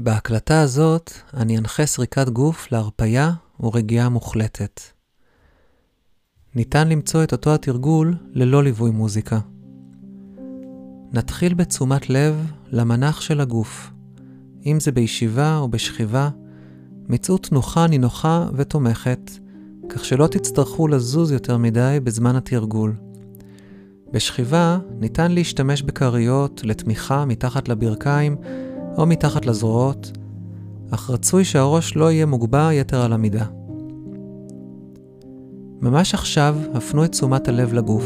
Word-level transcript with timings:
בהקלטה 0.00 0.60
הזאת 0.60 1.12
אני 1.34 1.58
אנחה 1.58 1.86
סריקת 1.86 2.28
גוף 2.28 2.72
להרפייה 2.72 3.32
ורגיעה 3.60 4.08
מוחלטת. 4.08 4.80
ניתן 6.54 6.88
למצוא 6.88 7.24
את 7.24 7.32
אותו 7.32 7.54
התרגול 7.54 8.14
ללא 8.32 8.62
ליווי 8.62 8.90
מוזיקה. 8.90 9.38
נתחיל 11.12 11.54
בתשומת 11.54 12.10
לב 12.10 12.52
למנח 12.66 13.20
של 13.20 13.40
הגוף, 13.40 13.90
אם 14.66 14.80
זה 14.80 14.92
בישיבה 14.92 15.56
או 15.58 15.68
בשכיבה, 15.68 16.28
מצאו 17.08 17.38
תנוחה 17.38 17.86
נינוחה 17.86 18.46
ותומכת, 18.54 19.30
כך 19.88 20.04
שלא 20.04 20.26
תצטרכו 20.26 20.88
לזוז 20.88 21.32
יותר 21.32 21.56
מדי 21.56 21.98
בזמן 22.04 22.36
התרגול. 22.36 22.94
בשכיבה 24.12 24.78
ניתן 25.00 25.32
להשתמש 25.32 25.82
בכריות 25.82 26.60
לתמיכה 26.64 27.24
מתחת 27.24 27.68
לברכיים 27.68 28.36
או 28.98 29.06
מתחת 29.06 29.46
לזרועות, 29.46 30.12
אך 30.90 31.10
רצוי 31.10 31.44
שהראש 31.44 31.96
לא 31.96 32.10
יהיה 32.10 32.26
מוגבע 32.26 32.72
יתר 32.72 33.02
על 33.02 33.12
המידה. 33.12 33.44
ממש 35.80 36.14
עכשיו 36.14 36.56
הפנו 36.74 37.04
את 37.04 37.12
תשומת 37.12 37.48
הלב 37.48 37.72
לגוף, 37.72 38.04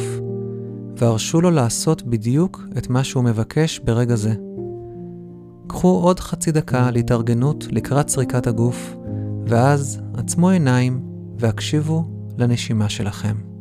והרשו 0.96 1.40
לו 1.40 1.50
לעשות 1.50 2.02
בדיוק 2.02 2.62
את 2.78 2.90
מה 2.90 3.04
שהוא 3.04 3.24
מבקש 3.24 3.78
ברגע 3.78 4.16
זה. 4.16 4.34
קחו 5.66 5.88
עוד 5.88 6.20
חצי 6.20 6.52
דקה 6.52 6.90
להתארגנות 6.90 7.66
לקראת 7.70 8.08
סריקת 8.08 8.46
הגוף, 8.46 8.96
ואז 9.46 10.00
עצמו 10.14 10.50
עיניים 10.50 11.02
והקשיבו 11.38 12.04
לנשימה 12.38 12.88
שלכם. 12.88 13.51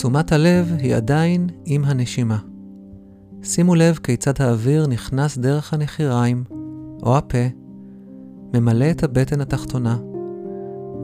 תשומת 0.00 0.32
הלב 0.32 0.72
היא 0.78 0.94
עדיין 0.96 1.46
עם 1.64 1.84
הנשימה. 1.84 2.38
שימו 3.42 3.74
לב 3.74 3.98
כיצד 4.02 4.32
האוויר 4.42 4.86
נכנס 4.86 5.38
דרך 5.38 5.74
הנחיריים 5.74 6.44
או 7.02 7.16
הפה, 7.16 7.38
ממלא 8.54 8.90
את 8.90 9.02
הבטן 9.02 9.40
התחתונה, 9.40 9.98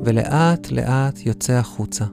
ולאט 0.05 0.71
לאט 0.71 1.27
יוצא 1.27 1.53
החוצה. 1.53 2.05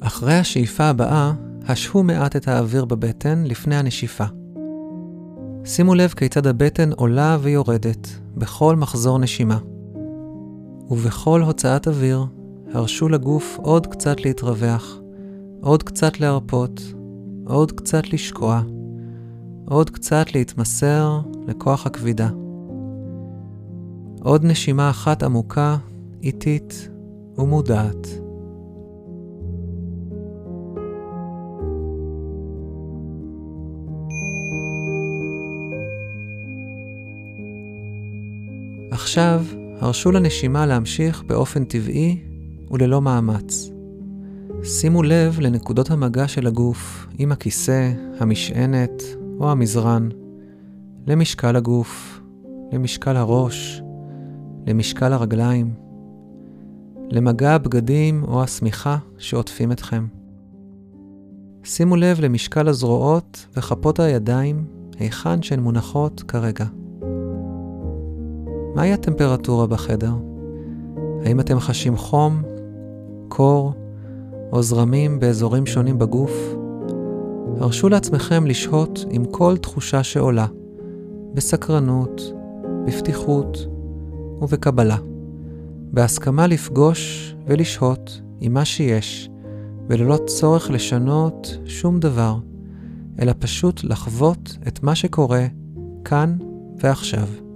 אחרי 0.00 0.34
השאיפה 0.34 0.84
הבאה, 0.84 1.32
השהו 1.68 2.02
מעט 2.02 2.36
את 2.36 2.48
האוויר 2.48 2.84
בבטן 2.84 3.44
לפני 3.46 3.76
הנשיפה. 3.76 4.24
שימו 5.64 5.94
לב 5.94 6.10
כיצד 6.10 6.46
הבטן 6.46 6.92
עולה 6.92 7.38
ויורדת 7.40 8.08
בכל 8.36 8.76
מחזור 8.76 9.18
נשימה. 9.18 9.58
ובכל 10.90 11.42
הוצאת 11.42 11.88
אוויר, 11.88 12.24
הרשו 12.72 13.08
לגוף 13.08 13.58
עוד 13.62 13.86
קצת 13.86 14.20
להתרווח, 14.20 14.98
עוד 15.60 15.82
קצת 15.82 16.20
להרפות, 16.20 16.80
עוד 17.46 17.72
קצת 17.72 18.12
לשקוע, 18.12 18.62
עוד 19.64 19.90
קצת 19.90 20.34
להתמסר 20.34 21.20
לכוח 21.46 21.86
הכבידה. 21.86 22.28
עוד 24.22 24.44
נשימה 24.44 24.90
אחת 24.90 25.22
עמוקה, 25.22 25.76
איטית 26.22 26.88
ומודעת. 27.38 28.08
עכשיו, 38.90 39.44
הרשו 39.80 40.12
לנשימה 40.12 40.66
להמשיך 40.66 41.22
באופן 41.22 41.64
טבעי 41.64 42.22
וללא 42.70 43.02
מאמץ. 43.02 43.77
שימו 44.64 45.02
לב 45.02 45.40
לנקודות 45.40 45.90
המגע 45.90 46.28
של 46.28 46.46
הגוף 46.46 47.06
עם 47.18 47.32
הכיסא, 47.32 47.92
המשענת 48.20 49.02
או 49.40 49.50
המזרן, 49.50 50.08
למשקל 51.06 51.56
הגוף, 51.56 52.20
למשקל 52.72 53.16
הראש, 53.16 53.82
למשקל 54.66 55.12
הרגליים, 55.12 55.74
למגע 57.10 57.54
הבגדים 57.54 58.24
או 58.28 58.42
השמיכה 58.42 58.98
שעוטפים 59.18 59.72
אתכם. 59.72 60.06
שימו 61.64 61.96
לב 61.96 62.20
למשקל 62.20 62.68
הזרועות 62.68 63.46
וכפות 63.56 64.00
הידיים 64.00 64.64
היכן 64.98 65.42
שהן 65.42 65.60
מונחות 65.60 66.22
כרגע. 66.28 66.64
מהי 68.74 68.92
הטמפרטורה 68.92 69.66
בחדר? 69.66 70.12
האם 71.24 71.40
אתם 71.40 71.58
חשים 71.58 71.96
חום, 71.96 72.42
קור, 73.28 73.72
או 74.52 74.62
זרמים 74.62 75.20
באזורים 75.20 75.66
שונים 75.66 75.98
בגוף, 75.98 76.54
הרשו 77.60 77.88
לעצמכם 77.88 78.46
לשהות 78.46 79.04
עם 79.10 79.24
כל 79.24 79.56
תחושה 79.56 80.02
שעולה, 80.02 80.46
בסקרנות, 81.34 82.32
בפתיחות 82.86 83.66
ובקבלה, 84.40 84.96
בהסכמה 85.92 86.46
לפגוש 86.46 87.34
ולשהות 87.46 88.20
עם 88.40 88.54
מה 88.54 88.64
שיש, 88.64 89.30
וללא 89.88 90.18
צורך 90.26 90.70
לשנות 90.70 91.58
שום 91.64 92.00
דבר, 92.00 92.36
אלא 93.20 93.32
פשוט 93.38 93.84
לחוות 93.84 94.56
את 94.68 94.82
מה 94.82 94.94
שקורה 94.94 95.46
כאן 96.04 96.36
ועכשיו. 96.78 97.47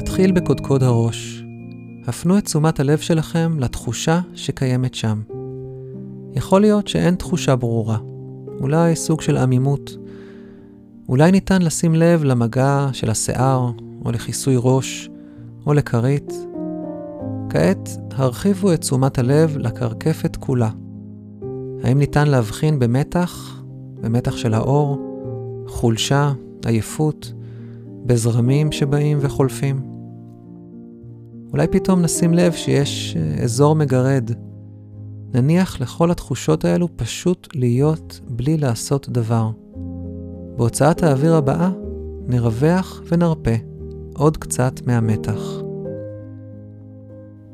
נתחיל 0.00 0.32
בקודקוד 0.32 0.82
הראש. 0.82 1.44
הפנו 2.06 2.38
את 2.38 2.44
תשומת 2.44 2.80
הלב 2.80 2.98
שלכם 2.98 3.56
לתחושה 3.58 4.20
שקיימת 4.34 4.94
שם. 4.94 5.22
יכול 6.32 6.60
להיות 6.60 6.88
שאין 6.88 7.14
תחושה 7.14 7.56
ברורה, 7.56 7.98
אולי 8.60 8.96
סוג 8.96 9.20
של 9.20 9.36
עמימות. 9.36 9.96
אולי 11.08 11.32
ניתן 11.32 11.62
לשים 11.62 11.94
לב 11.94 12.24
למגע 12.24 12.88
של 12.92 13.10
השיער, 13.10 13.70
או 14.04 14.12
לכיסוי 14.12 14.54
ראש, 14.58 15.10
או 15.66 15.74
לכרית. 15.74 16.32
כעת 17.50 17.88
הרחיבו 18.12 18.72
את 18.72 18.80
תשומת 18.80 19.18
הלב 19.18 19.56
לקרקפת 19.58 20.36
כולה. 20.36 20.70
האם 21.82 21.98
ניתן 21.98 22.28
להבחין 22.28 22.78
במתח, 22.78 23.62
במתח 24.00 24.36
של 24.36 24.54
האור, 24.54 24.98
חולשה, 25.66 26.32
עייפות, 26.66 27.32
בזרמים 28.06 28.72
שבאים 28.72 29.18
וחולפים. 29.20 29.80
אולי 31.52 31.66
פתאום 31.66 32.02
נשים 32.02 32.34
לב 32.34 32.52
שיש 32.52 33.16
אה, 33.16 33.42
אזור 33.42 33.76
מגרד. 33.76 34.30
נניח 35.34 35.80
לכל 35.80 36.10
התחושות 36.10 36.64
האלו 36.64 36.88
פשוט 36.96 37.48
להיות 37.54 38.20
בלי 38.28 38.56
לעשות 38.56 39.08
דבר. 39.08 39.50
בהוצאת 40.56 41.02
האוויר 41.02 41.34
הבאה 41.34 41.70
נרווח 42.26 43.02
ונרפה 43.08 43.54
עוד 44.14 44.36
קצת 44.36 44.86
מהמתח. 44.86 45.40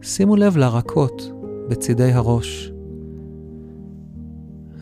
שימו 0.03 0.37
לב 0.37 0.57
לרקות 0.57 1.33
בצידי 1.69 2.13
הראש. 2.13 2.73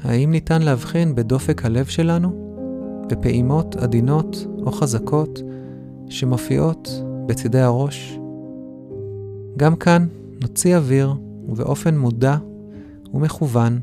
האם 0.03 0.31
ניתן 0.31 0.63
להבחין 0.63 1.15
בדופק 1.15 1.65
הלב 1.65 1.85
שלנו? 1.85 2.45
בפעימות 3.09 3.77
עדינות 3.77 4.47
או 4.67 4.73
חזקות 4.73 5.43
שמופיעות 6.09 6.89
בצידי 7.27 7.61
הראש. 7.61 8.19
גם 9.57 9.77
כאן 9.77 10.07
נוציא 10.43 10.77
אוויר 10.77 11.15
ובאופן 11.49 11.99
מודע 11.99 12.37
ומכוון 13.15 13.81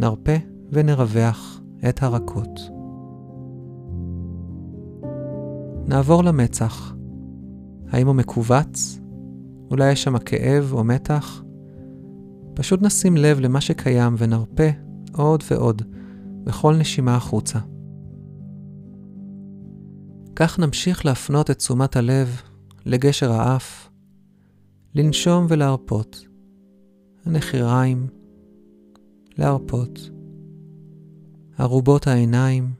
נרפה 0.00 0.36
ונרווח 0.72 1.60
את 1.88 2.02
הרכות. 2.02 2.60
נעבור 5.86 6.24
למצח. 6.24 6.94
האם 7.90 8.06
הוא 8.06 8.14
מכווץ? 8.14 9.00
אולי 9.70 9.92
יש 9.92 10.02
שם 10.02 10.18
כאב 10.18 10.72
או 10.72 10.84
מתח? 10.84 11.42
פשוט 12.54 12.82
נשים 12.82 13.16
לב 13.16 13.40
למה 13.40 13.60
שקיים 13.60 14.14
ונרפה 14.18 14.68
עוד 15.12 15.42
ועוד 15.50 15.82
בכל 16.44 16.76
נשימה 16.76 17.16
החוצה. 17.16 17.58
כך 20.36 20.58
נמשיך 20.58 21.06
להפנות 21.06 21.50
את 21.50 21.58
תשומת 21.58 21.96
הלב 21.96 22.42
לגשר 22.86 23.32
האף, 23.32 23.88
לנשום 24.94 25.46
ולהרפות, 25.48 26.26
הנחיריים, 27.26 28.06
להרפות. 29.38 30.10
ארובות 31.60 32.06
העיניים, 32.06 32.70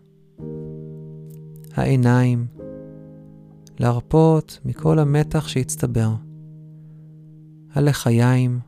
העיניים, 1.74 2.46
להרפות 3.78 4.58
מכל 4.64 4.98
המתח 4.98 5.48
שהצטבר. 5.48 6.10
הלחיים, 7.74 8.60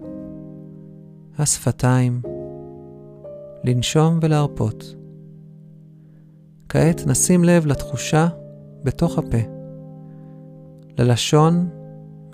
השפתיים, 1.39 2.23
לנשום 3.65 4.19
ולהרפות. 4.23 4.95
כעת 6.69 7.07
נשים 7.07 7.45
לב 7.45 7.67
לתחושה 7.67 8.29
בתוך 8.85 9.19
הפה, 9.19 9.39
ללשון 10.99 11.69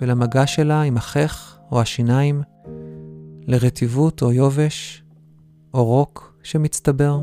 ולמגע 0.01 0.47
שלה 0.47 0.81
עם 0.81 0.97
החך 0.97 1.59
או 1.71 1.81
השיניים, 1.81 2.41
לרטיבות 3.47 4.21
או 4.21 4.31
יובש 4.31 5.03
או 5.73 5.85
רוק 5.85 6.37
שמצטבר. 6.43 7.19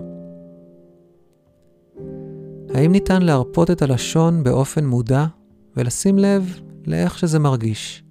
האם 2.74 2.92
ניתן 2.92 3.22
להרפות 3.22 3.70
את 3.70 3.82
הלשון 3.82 4.44
באופן 4.44 4.86
מודע 4.86 5.26
ולשים 5.76 6.18
לב 6.18 6.60
לאיך 6.86 7.18
שזה 7.18 7.38
מרגיש? 7.38 8.04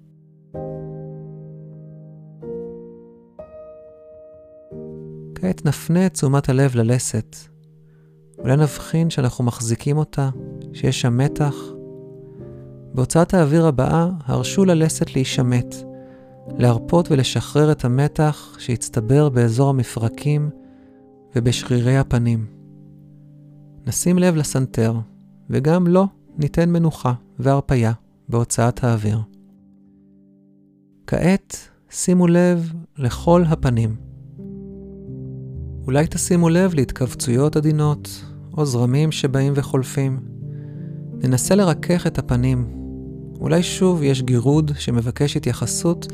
כעת 5.34 5.64
נפנה 5.64 6.06
את 6.06 6.12
תשומת 6.12 6.48
הלב 6.48 6.76
ללסת. 6.76 7.36
אולי 8.38 8.56
נבחין 8.56 9.10
שאנחנו 9.10 9.44
מחזיקים 9.44 9.96
אותה, 9.96 10.30
שיש 10.72 11.00
שם 11.00 11.16
מתח. 11.16 11.54
בהוצאת 12.94 13.34
האוויר 13.34 13.66
הבאה, 13.66 14.08
הרשו 14.24 14.64
ללסת 14.64 15.14
להישמט, 15.14 15.74
להרפות 16.58 17.10
ולשחרר 17.10 17.72
את 17.72 17.84
המתח 17.84 18.56
שהצטבר 18.58 19.28
באזור 19.28 19.70
המפרקים 19.70 20.50
ובשרירי 21.36 21.98
הפנים. 21.98 22.46
נשים 23.86 24.18
לב 24.18 24.36
לסנטר, 24.36 24.94
וגם 25.50 25.86
לו 25.86 26.06
ניתן 26.38 26.70
מנוחה 26.70 27.12
והרפייה 27.38 27.92
בהוצאת 28.28 28.84
האוויר. 28.84 29.18
כעת 31.06 31.68
שימו 31.90 32.26
לב 32.26 32.72
לכל 32.98 33.42
הפנים. 33.48 33.96
אולי 35.86 36.06
תשימו 36.10 36.48
לב 36.48 36.74
להתכווצויות 36.74 37.56
עדינות, 37.56 38.24
או 38.58 38.66
זרמים 38.66 39.12
שבאים 39.12 39.52
וחולפים. 39.56 40.20
ננסה 41.12 41.54
לרכך 41.54 42.06
את 42.06 42.18
הפנים. 42.18 42.66
אולי 43.40 43.62
שוב 43.62 44.02
יש 44.02 44.22
גירוד 44.22 44.70
שמבקש 44.78 45.36
התייחסות, 45.36 46.12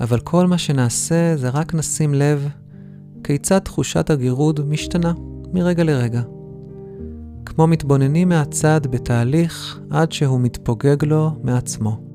אבל 0.00 0.20
כל 0.20 0.46
מה 0.46 0.58
שנעשה 0.58 1.36
זה 1.36 1.48
רק 1.48 1.74
נשים 1.74 2.14
לב 2.14 2.48
כיצד 3.24 3.58
תחושת 3.58 4.10
הגירוד 4.10 4.68
משתנה 4.68 5.12
מרגע 5.52 5.84
לרגע. 5.84 6.22
כמו 7.46 7.66
מתבוננים 7.66 8.28
מהצד 8.28 8.80
בתהליך 8.90 9.80
עד 9.90 10.12
שהוא 10.12 10.40
מתפוגג 10.40 11.04
לו 11.04 11.30
מעצמו. 11.42 12.07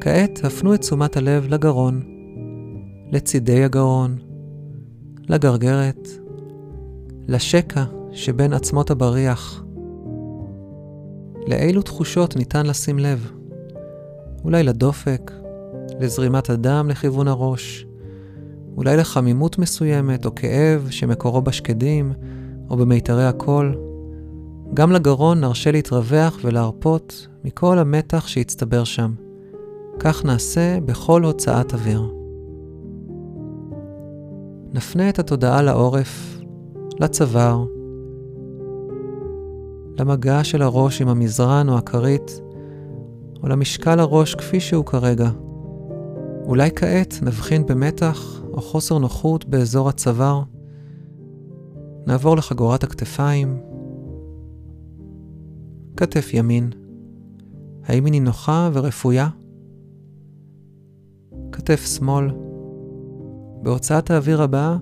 כעת 0.00 0.40
הפנו 0.44 0.74
את 0.74 0.80
תשומת 0.80 1.16
הלב 1.16 1.46
לגרון, 1.48 2.02
לצידי 3.12 3.64
הגרון, 3.64 4.16
לגרגרת, 5.28 6.08
לשקע 7.28 7.84
שבין 8.12 8.52
עצמות 8.52 8.90
הבריח. 8.90 9.64
לאילו 11.46 11.82
תחושות 11.82 12.36
ניתן 12.36 12.66
לשים 12.66 12.98
לב? 12.98 13.32
אולי 14.44 14.62
לדופק, 14.62 15.32
לזרימת 16.00 16.50
הדם 16.50 16.86
לכיוון 16.90 17.28
הראש, 17.28 17.86
אולי 18.76 18.96
לחמימות 18.96 19.58
מסוימת 19.58 20.26
או 20.26 20.34
כאב 20.34 20.86
שמקורו 20.90 21.42
בשקדים 21.42 22.12
או 22.70 22.76
במיתרי 22.76 23.26
הקול. 23.26 23.78
גם 24.74 24.92
לגרון 24.92 25.40
נרשה 25.40 25.70
להתרווח 25.70 26.38
ולהרפות 26.44 27.26
מכל 27.44 27.78
המתח 27.78 28.26
שהצטבר 28.26 28.84
שם. 28.84 29.27
כך 29.98 30.24
נעשה 30.24 30.78
בכל 30.80 31.24
הוצאת 31.24 31.74
אוויר. 31.74 32.14
נפנה 34.72 35.08
את 35.08 35.18
התודעה 35.18 35.62
לעורף, 35.62 36.40
לצוואר, 37.00 37.64
למגע 39.98 40.44
של 40.44 40.62
הראש 40.62 41.02
עם 41.02 41.08
המזרן 41.08 41.68
או 41.68 41.78
הכרית, 41.78 42.40
או 43.42 43.48
למשקל 43.48 44.00
הראש 44.00 44.34
כפי 44.34 44.60
שהוא 44.60 44.84
כרגע. 44.84 45.30
אולי 46.44 46.70
כעת 46.76 47.14
נבחין 47.22 47.66
במתח 47.66 48.42
או 48.52 48.62
חוסר 48.62 48.98
נוחות 48.98 49.44
באזור 49.44 49.88
הצוואר. 49.88 50.42
נעבור 52.06 52.36
לחגורת 52.36 52.82
הכתפיים. 52.82 53.58
כתף 55.96 56.30
ימין. 56.34 56.70
האם 57.84 58.04
היא 58.04 58.12
נינוחה 58.12 58.70
ורפויה? 58.72 59.28
כתף 61.58 61.86
שמאל. 61.96 62.30
בהוצאת 63.62 64.10
האוויר 64.10 64.42
הבאה, 64.42 64.76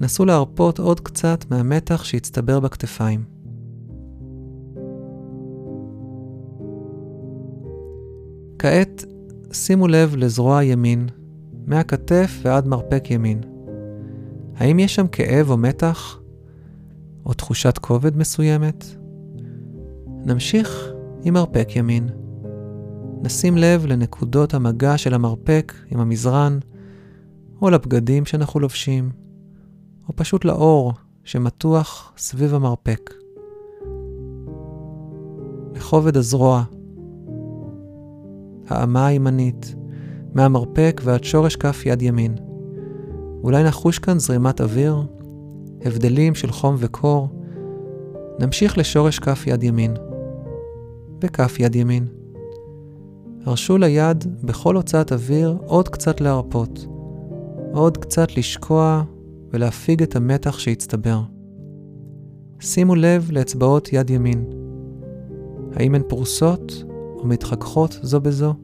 נסו 0.00 0.24
להרפות 0.24 0.78
עוד 0.78 1.00
קצת 1.00 1.44
מהמתח 1.50 2.04
שהצטבר 2.04 2.60
בכתפיים. 2.60 3.24
כעת 8.58 9.04
שימו 9.52 9.88
לב 9.88 10.16
לזרוע 10.16 10.64
ימין, 10.64 11.06
מהכתף 11.66 12.40
ועד 12.42 12.66
מרפק 12.66 13.10
ימין. 13.10 13.40
האם 14.56 14.78
יש 14.78 14.94
שם 14.94 15.06
כאב 15.06 15.50
או 15.50 15.56
מתח? 15.56 16.20
או 17.26 17.34
תחושת 17.34 17.78
כובד 17.78 18.16
מסוימת? 18.16 18.84
נמשיך 20.24 20.92
עם 21.24 21.34
מרפק 21.34 21.68
ימין. 21.76 22.19
נשים 23.22 23.56
לב 23.56 23.86
לנקודות 23.86 24.54
המגע 24.54 24.98
של 24.98 25.14
המרפק 25.14 25.72
עם 25.86 26.00
המזרן, 26.00 26.58
או 27.62 27.70
לבגדים 27.70 28.26
שאנחנו 28.26 28.60
לובשים, 28.60 29.10
או 30.08 30.16
פשוט 30.16 30.44
לאור 30.44 30.92
שמתוח 31.24 32.12
סביב 32.16 32.54
המרפק. 32.54 33.14
לכובד 35.74 36.16
הזרוע, 36.16 36.64
האמה 38.68 39.06
הימנית, 39.06 39.74
מהמרפק 40.34 41.00
ועד 41.04 41.24
שורש 41.24 41.56
כף 41.56 41.82
יד 41.86 42.02
ימין. 42.02 42.34
אולי 43.42 43.64
נחוש 43.64 43.98
כאן 43.98 44.18
זרימת 44.18 44.60
אוויר, 44.60 45.02
הבדלים 45.84 46.34
של 46.34 46.52
חום 46.52 46.76
וקור. 46.78 47.28
נמשיך 48.38 48.78
לשורש 48.78 49.18
כף 49.18 49.46
יד 49.46 49.62
ימין, 49.62 49.94
וכף 51.22 51.56
יד 51.58 51.76
ימין. 51.76 52.19
הרשו 53.44 53.78
ליד 53.78 54.44
בכל 54.44 54.76
הוצאת 54.76 55.12
אוויר 55.12 55.58
עוד 55.66 55.88
קצת 55.88 56.20
להרפות, 56.20 56.86
עוד 57.72 57.96
קצת 57.96 58.36
לשקוע 58.36 59.02
ולהפיג 59.52 60.02
את 60.02 60.16
המתח 60.16 60.58
שהצטבר. 60.58 61.20
שימו 62.60 62.94
לב 62.94 63.30
לאצבעות 63.32 63.92
יד 63.92 64.10
ימין. 64.10 64.44
האם 65.76 65.94
הן 65.94 66.02
פרוסות 66.08 66.84
או 67.16 67.26
מתחככות 67.26 67.98
זו 68.02 68.20
בזו? 68.20 68.54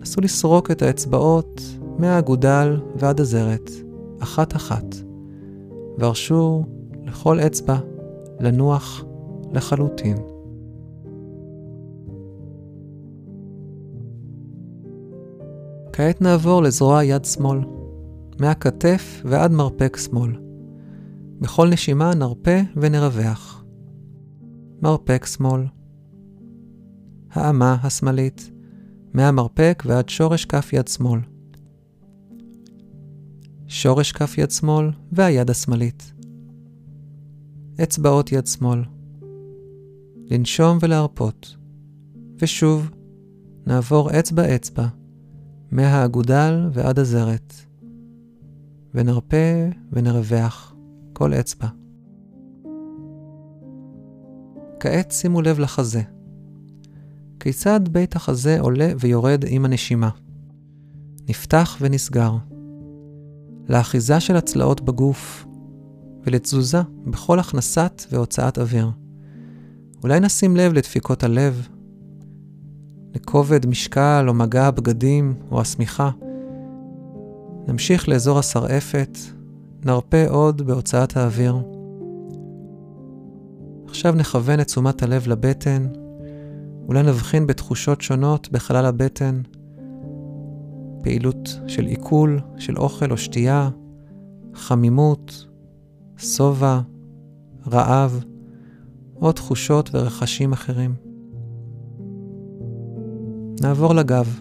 נסו 0.00 0.20
לסרוק 0.20 0.70
את 0.70 0.82
האצבעות 0.82 1.62
מהאגודל 1.98 2.80
ועד 2.96 3.20
הזרת, 3.20 3.70
אחת-אחת, 4.18 4.94
והרשו 5.98 6.64
לכל 7.04 7.40
אצבע 7.40 7.76
לנוח 8.40 9.04
לחלוטין. 9.52 10.35
כעת 15.96 16.22
נעבור 16.22 16.62
לזרוע 16.62 17.04
יד 17.04 17.24
שמאל, 17.24 17.58
מהכתף 18.40 19.22
ועד 19.24 19.52
מרפק 19.52 19.96
שמאל. 19.96 20.32
בכל 21.40 21.68
נשימה 21.68 22.14
נרפה 22.14 22.60
ונרווח. 22.76 23.64
מרפק 24.82 25.26
שמאל. 25.26 25.60
האמה 27.30 27.76
השמאלית, 27.82 28.50
מהמרפק 29.14 29.82
ועד 29.86 30.08
שורש 30.08 30.44
כף 30.44 30.72
יד 30.72 30.88
שמאל. 30.88 31.20
שורש 33.66 34.12
כף 34.12 34.38
יד 34.38 34.50
שמאל 34.50 34.90
והיד 35.12 35.50
השמאלית. 35.50 36.12
אצבעות 37.82 38.32
יד 38.32 38.46
שמאל. 38.46 38.82
לנשום 40.30 40.78
ולהרפות. 40.80 41.56
ושוב, 42.38 42.90
נעבור 43.66 44.10
אצבע 44.18 44.54
אצבע 44.54 44.86
מהאגודל 45.76 46.68
ועד 46.72 46.98
הזרת, 46.98 47.54
ונרפה 48.94 49.36
ונרווח 49.92 50.74
כל 51.12 51.34
אצבע. 51.34 51.66
כעת 54.80 55.12
שימו 55.12 55.42
לב 55.42 55.58
לחזה. 55.58 56.02
כיצד 57.40 57.80
בית 57.88 58.16
החזה 58.16 58.60
עולה 58.60 58.92
ויורד 59.00 59.44
עם 59.48 59.64
הנשימה? 59.64 60.10
נפתח 61.28 61.76
ונסגר. 61.80 62.36
לאחיזה 63.68 64.20
של 64.20 64.36
הצלעות 64.36 64.80
בגוף 64.80 65.46
ולתזוזה 66.26 66.80
בכל 67.06 67.38
הכנסת 67.38 68.02
והוצאת 68.12 68.58
אוויר. 68.58 68.90
אולי 70.02 70.20
נשים 70.20 70.56
לב 70.56 70.72
לדפיקות 70.72 71.22
הלב, 71.22 71.68
לכובד 73.16 73.66
משקל 73.66 74.24
או 74.28 74.34
מגע 74.34 74.66
הבגדים 74.66 75.34
או 75.50 75.60
השמיכה. 75.60 76.10
נמשיך 77.68 78.08
לאזור 78.08 78.38
השרעפת, 78.38 79.18
נרפה 79.84 80.28
עוד 80.28 80.62
בהוצאת 80.62 81.16
האוויר. 81.16 81.56
עכשיו 83.88 84.12
נכוון 84.12 84.60
את 84.60 84.66
תשומת 84.66 85.02
הלב 85.02 85.28
לבטן, 85.28 85.86
אולי 86.88 87.02
נבחין 87.02 87.46
בתחושות 87.46 88.00
שונות 88.00 88.48
בחלל 88.52 88.86
הבטן, 88.86 89.40
פעילות 91.02 91.60
של 91.66 91.86
עיכול, 91.86 92.40
של 92.58 92.78
אוכל 92.78 93.10
או 93.10 93.16
שתייה, 93.16 93.70
חמימות, 94.54 95.46
שובע, 96.16 96.80
רעב, 97.72 98.24
או 99.16 99.32
תחושות 99.32 99.90
ורכשים 99.94 100.52
אחרים. 100.52 101.05
נעבור 103.60 103.94
לגב. 103.94 104.40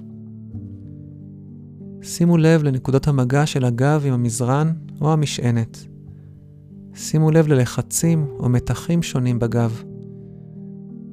שימו 2.01 2.37
לב 2.37 2.63
לנקודות 2.63 3.07
המגע 3.07 3.45
של 3.45 3.65
הגב 3.65 4.03
עם 4.05 4.13
המזרן 4.13 4.73
או 5.01 5.13
המשענת. 5.13 5.85
שימו 6.95 7.31
לב 7.31 7.47
ללחצים 7.47 8.25
או 8.39 8.49
מתחים 8.49 9.03
שונים 9.03 9.39
בגב. 9.39 9.83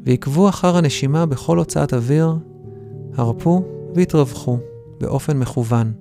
ועקבו 0.07 0.49
אחר 0.49 0.77
הנשימה 0.77 1.27
בכל 1.27 1.59
הוצאת 1.59 1.95
אוויר, 1.95 2.37
הרפו 3.15 3.65
והתרווחו 3.95 4.59
באופן 5.01 5.39
מכוון. 5.39 5.93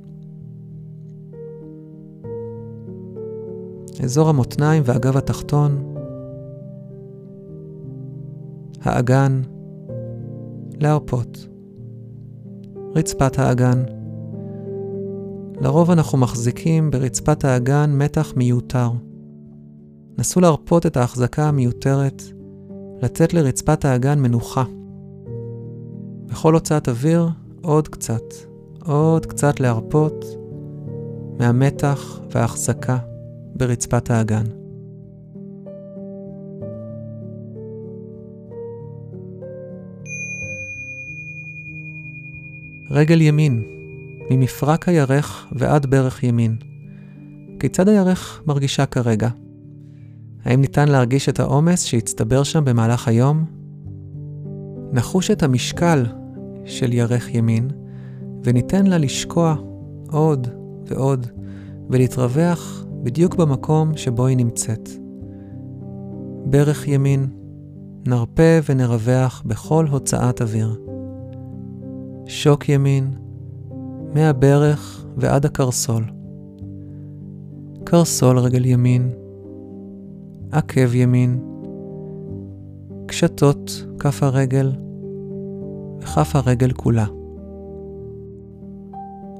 אזור 4.04 4.30
המותניים 4.30 4.84
והגב 4.86 5.18
התחתון, 5.18 5.96
האגן, 8.82 9.42
להרפות. 10.80 11.51
רצפת 12.96 13.40
האגן. 13.40 13.84
לרוב 15.62 15.92
אנחנו 15.92 16.18
מחזיקים 16.18 16.92
ברצפת 16.92 17.46
האגן 17.46 17.92
מתח 17.94 18.34
מיותר. 18.36 18.90
נסו 20.18 20.40
להרפות 20.40 20.86
את 20.86 20.98
ההחזקה 20.98 21.44
המיותרת, 21.44 22.24
לתת 23.02 23.34
לרצפת 23.34 23.86
האגן 23.86 24.20
מנוחה. 24.20 24.64
בכל 26.26 26.54
הוצאת 26.54 26.90
אוויר, 26.90 27.30
עוד 27.62 27.88
קצת, 27.88 28.24
עוד 28.86 29.26
קצת 29.26 29.60
להרפות 29.60 30.26
מהמתח 31.40 32.20
וההחזקה 32.32 32.98
ברצפת 33.56 34.12
האגן. 34.12 34.61
רגל 42.94 43.22
ימין, 43.22 43.64
ממפרק 44.30 44.90
הירך 44.90 45.48
ועד 45.52 45.86
ברך 45.86 46.24
ימין. 46.24 46.56
כיצד 47.60 47.88
הירך 47.88 48.42
מרגישה 48.48 48.86
כרגע? 48.86 49.30
האם 50.46 50.62
ניתן 50.62 50.88
להרגיש 50.88 51.30
את 51.30 51.40
העומס 51.40 51.84
שהצטבר 51.84 52.44
שם 52.44 52.66
במהלך 52.66 53.08
היום? 53.08 53.46
נחוש 54.92 55.32
את 55.32 55.44
המשקל 55.44 56.06
של 56.66 56.94
ירך 56.94 57.36
ימין, 57.36 57.68
וניתן 58.44 58.88
לה 58.88 58.98
לשקוע 58.98 59.56
עוד 60.12 60.48
ועוד, 60.88 61.28
ולהתרווח 61.90 62.86
בדיוק 63.04 63.36
במקום 63.36 63.98
שבו 63.98 64.26
היא 64.26 64.38
נמצאת. 64.38 64.90
ברך 66.46 66.88
ימין, 66.88 67.28
נרפה 68.08 68.60
ונרווח 68.70 69.44
בכל 69.46 69.86
הוצאת 69.88 70.42
אוויר. 70.42 70.91
שוק 72.32 72.70
ימין, 72.70 73.14
מהברך 74.14 75.06
ועד 75.18 75.46
הקרסול. 75.46 76.04
קרסול 77.84 78.40
רגל 78.40 78.66
ימין, 78.66 79.10
עקב 80.52 80.96
ימין, 80.96 81.40
קשתות 83.08 83.86
כף 84.00 84.24
הרגל 84.24 84.72
וכף 86.00 86.36
הרגל 86.36 86.72
כולה. 86.72 87.06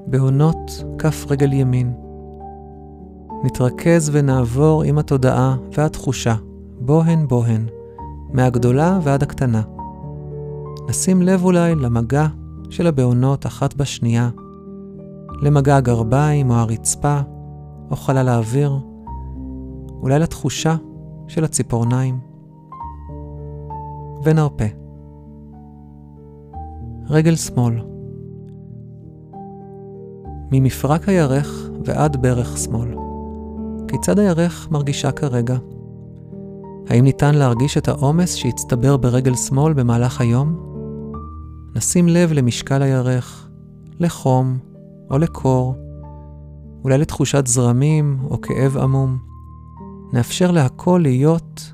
בעונות 0.08 0.84
כף 0.98 1.26
רגל 1.30 1.54
ימין. 1.54 1.94
נתרכז 3.44 4.10
ונעבור 4.14 4.84
עם 4.84 4.98
התודעה 4.98 5.58
והתחושה, 5.78 6.36
בוהן 6.80 7.28
בוהן, 7.28 7.66
מהגדולה 8.34 9.00
ועד 9.04 9.24
הקטנה. 9.24 9.62
נשים 10.90 11.22
לב 11.22 11.44
אולי 11.44 11.76
למגע 11.76 12.28
של 12.72 12.88
הבעונות 12.88 13.46
אחת 13.46 13.74
בשנייה, 13.74 14.30
למגע 15.42 15.76
הגרביים 15.76 16.50
או 16.50 16.56
הרצפה 16.56 17.20
או 17.92 17.96
חלל 17.96 18.30
האוויר, 18.30 18.80
אולי 20.02 20.20
לתחושה 20.20 20.76
של 21.28 21.44
הציפורניים. 21.44 22.20
ונרפה. 24.24 24.66
רגל 27.10 27.36
שמאל. 27.36 27.82
ממפרק 30.52 31.10
הירך 31.10 31.70
ועד 31.86 32.22
ברך 32.22 32.58
שמאל. 32.58 32.96
כיצד 33.88 34.20
הירך 34.20 34.68
מרגישה 34.72 35.12
כרגע? 35.12 35.58
האם 36.90 37.04
ניתן 37.04 37.36
להרגיש 37.36 37.78
את 37.78 37.88
העומס 37.88 38.34
שהצטבר 38.34 38.98
ברגל 38.98 39.36
שמאל 39.36 39.74
במהלך 39.74 40.22
היום? 40.22 40.71
נשים 41.76 42.08
לב 42.08 42.34
למשקל 42.34 42.82
הירך, 42.82 43.50
לחום 44.00 44.58
או 45.12 45.18
לקור, 45.18 45.76
אולי 46.84 46.98
לתחושת 46.98 47.48
זרמים 47.48 48.18
או 48.24 48.42
כאב 48.42 48.78
עמום. 48.78 49.18
נאפשר 50.14 50.52
להכל 50.52 51.00
להיות 51.04 51.74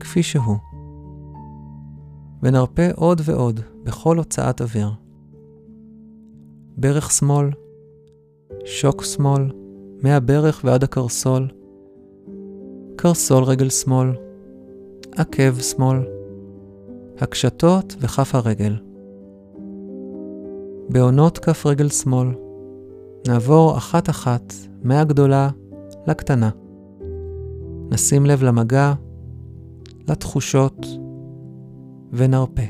כפי 0.00 0.22
שהוא. 0.22 0.56
ונרפה 2.42 2.82
עוד 2.96 3.20
ועוד 3.24 3.60
בכל 3.82 4.18
הוצאת 4.18 4.60
אוויר. 4.62 4.90
ברך 6.76 7.10
שמאל, 7.10 7.50
שוק 8.64 9.04
שמאל, 9.04 9.50
מהברך 10.02 10.60
ועד 10.64 10.84
הקרסול, 10.84 11.48
קרסול 12.96 13.44
רגל 13.44 13.70
שמאל, 13.70 14.12
עקב 15.16 15.58
שמאל, 15.58 15.98
הקשתות 17.18 17.96
וכף 18.00 18.34
הרגל. 18.34 18.91
בעונות 20.92 21.38
כף 21.38 21.66
רגל 21.66 21.88
שמאל. 21.88 22.28
נעבור 23.28 23.76
אחת-אחת 23.76 24.54
מהגדולה 24.82 25.50
לקטנה. 26.06 26.50
נשים 27.90 28.26
לב 28.26 28.42
למגע, 28.42 28.92
לתחושות, 30.08 30.86
ונרפה. 32.12 32.62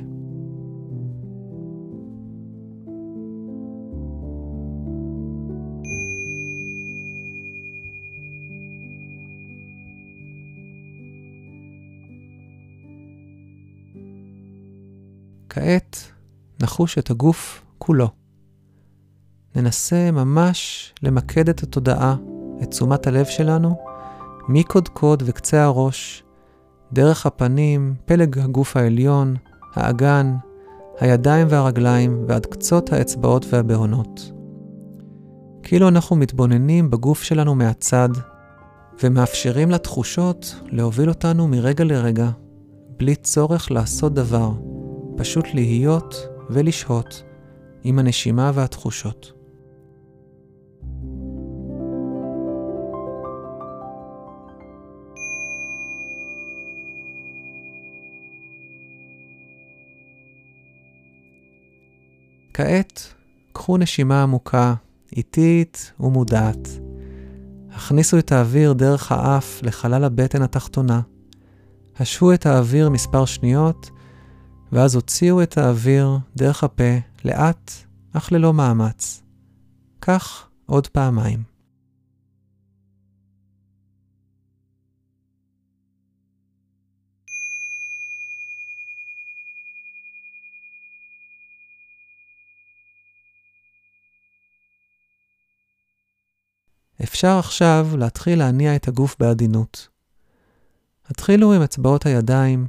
כעת 15.48 15.96
נחוש 16.62 16.98
את 16.98 17.10
הגוף 17.10 17.64
כולו. 17.84 18.08
ננסה 19.56 20.10
ממש 20.10 20.92
למקד 21.02 21.48
את 21.48 21.62
התודעה, 21.62 22.16
את 22.62 22.70
תשומת 22.70 23.06
הלב 23.06 23.24
שלנו, 23.26 23.78
מקודקוד 24.48 25.22
וקצה 25.26 25.64
הראש, 25.64 26.24
דרך 26.92 27.26
הפנים, 27.26 27.94
פלג 28.04 28.38
הגוף 28.38 28.76
העליון, 28.76 29.36
האגן, 29.74 30.36
הידיים 31.00 31.46
והרגליים 31.50 32.24
ועד 32.28 32.46
קצות 32.46 32.92
האצבעות 32.92 33.46
והבהונות. 33.50 34.32
כאילו 35.62 35.88
אנחנו 35.88 36.16
מתבוננים 36.16 36.90
בגוף 36.90 37.22
שלנו 37.22 37.54
מהצד, 37.54 38.08
ומאפשרים 39.02 39.70
לתחושות 39.70 40.60
להוביל 40.66 41.08
אותנו 41.08 41.48
מרגע 41.48 41.84
לרגע, 41.84 42.30
בלי 42.98 43.14
צורך 43.14 43.70
לעשות 43.70 44.14
דבר, 44.14 44.52
פשוט 45.16 45.44
להיות 45.54 46.28
ולשהות 46.50 47.22
עם 47.84 47.98
הנשימה 47.98 48.50
והתחושות. 48.54 49.32
כעת 62.54 63.14
קחו 63.52 63.76
נשימה 63.76 64.22
עמוקה, 64.22 64.74
איטית 65.16 65.92
ומודעת. 66.00 66.68
הכניסו 67.70 68.18
את 68.18 68.32
האוויר 68.32 68.72
דרך 68.72 69.12
האף 69.12 69.60
לחלל 69.62 70.04
הבטן 70.04 70.42
התחתונה. 70.42 71.00
השהו 71.98 72.32
את 72.32 72.46
האוויר 72.46 72.90
מספר 72.90 73.24
שניות, 73.24 73.90
ואז 74.72 74.94
הוציאו 74.94 75.42
את 75.42 75.58
האוויר 75.58 76.18
דרך 76.36 76.64
הפה 76.64 77.11
לאט, 77.24 77.70
אך 78.12 78.32
ללא 78.32 78.52
מאמץ. 78.52 79.22
כך 80.00 80.48
עוד 80.66 80.86
פעמיים. 80.86 81.52
אפשר 97.02 97.38
עכשיו 97.38 97.86
להתחיל 97.98 98.38
להניע 98.38 98.76
את 98.76 98.88
הגוף 98.88 99.16
בעדינות. 99.18 99.88
התחילו 101.06 101.52
עם 101.52 101.62
אצבעות 101.62 102.06
הידיים, 102.06 102.66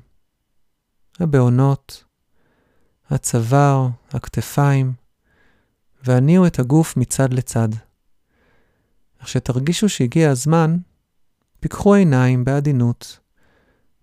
הבעונות, 1.20 2.04
הצוואר, 3.14 3.88
הכתפיים, 4.10 4.94
והניעו 6.04 6.48
את 6.48 6.60
הגוף 6.60 6.98
מצד 6.98 7.34
לצד. 7.34 7.70
כשתרגישו 9.24 9.90
שהגיע 9.90 10.32
הזמן, 10.32 10.78
פיקחו 11.60 11.94
עיניים 11.94 12.46
בעדינות, 12.46 13.20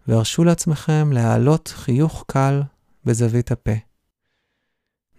והרשו 0.08 0.44
לעצמכם 0.44 1.12
להעלות 1.12 1.68
חיוך 1.68 2.24
קל 2.26 2.62
בזווית 3.04 3.50
הפה. 3.50 3.74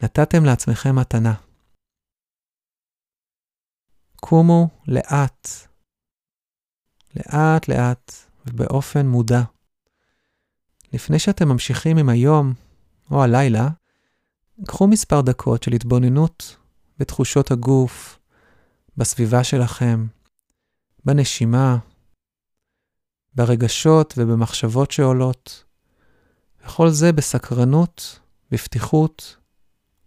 נתתם 0.03 0.45
לעצמכם 0.45 0.95
מתנה. 0.95 1.33
קומו 4.15 4.67
לאט, 4.87 5.47
לאט 7.15 7.67
לאט 7.67 8.11
ובאופן 8.45 9.07
מודע. 9.07 9.41
לפני 10.93 11.19
שאתם 11.19 11.49
ממשיכים 11.49 11.97
עם 11.97 12.09
היום 12.09 12.53
או 13.11 13.23
הלילה, 13.23 13.69
קחו 14.67 14.87
מספר 14.87 15.21
דקות 15.21 15.63
של 15.63 15.73
התבוננות 15.73 16.57
בתחושות 16.99 17.51
הגוף, 17.51 18.19
בסביבה 18.97 19.43
שלכם, 19.43 20.05
בנשימה, 21.05 21.77
ברגשות 23.35 24.13
ובמחשבות 24.17 24.91
שעולות, 24.91 25.63
וכל 26.65 26.89
זה 26.89 27.11
בסקרנות, 27.11 28.19
בפתיחות 28.51 29.37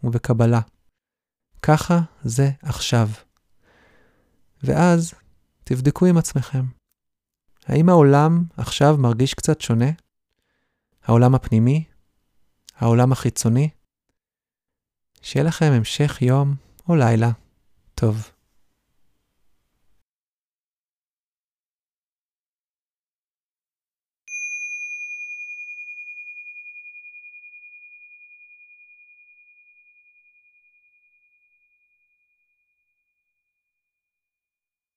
ובקבלה. 0.04 0.60
ככה 1.62 2.00
זה 2.24 2.50
עכשיו. 2.62 3.08
ואז 4.62 5.14
תבדקו 5.64 6.06
עם 6.06 6.18
עצמכם. 6.18 6.64
האם 7.66 7.88
העולם 7.88 8.44
עכשיו 8.56 8.96
מרגיש 8.98 9.34
קצת 9.34 9.60
שונה? 9.60 9.90
העולם 11.02 11.34
הפנימי? 11.34 11.84
העולם 12.76 13.12
החיצוני? 13.12 13.70
שיהיה 15.24 15.44
לכם 15.44 15.72
המשך 15.72 16.22
יום 16.22 16.54
או 16.88 16.96
לילה 16.96 17.30
טוב. 17.94 18.33